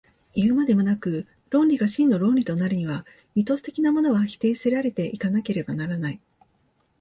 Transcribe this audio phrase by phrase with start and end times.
[0.33, 3.05] いうまでもなく、論理が真の論理となるには、
[3.35, 6.19] ミトス的なものは否定せられて行かなければならない。